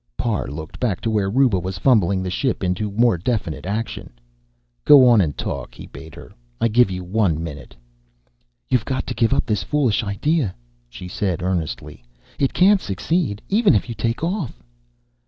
Parr 0.17 0.47
looked 0.47 0.79
back 0.79 0.99
to 1.01 1.11
where 1.11 1.29
Ruba 1.29 1.59
was 1.59 1.77
fumbling 1.77 2.23
the 2.23 2.31
ship 2.31 2.63
into 2.63 2.89
more 2.89 3.19
definite 3.19 3.67
action. 3.67 4.09
"Go 4.83 5.07
on 5.07 5.21
and 5.21 5.37
talk," 5.37 5.75
he 5.75 5.85
bade 5.85 6.15
her. 6.15 6.31
"I 6.59 6.69
give 6.69 6.89
you 6.89 7.03
one 7.03 7.43
minute." 7.43 7.75
"You've 8.67 8.83
got 8.85 9.05
to 9.05 9.13
give 9.13 9.31
up 9.31 9.45
this 9.45 9.61
foolish 9.61 10.03
idea," 10.03 10.55
she 10.89 11.07
said 11.07 11.43
earnestly. 11.43 12.03
"It 12.39 12.51
can't 12.55 12.81
succeed 12.81 13.43
even 13.47 13.75
if 13.75 13.87
you 13.89 13.93
take 13.93 14.23
off." 14.23 14.63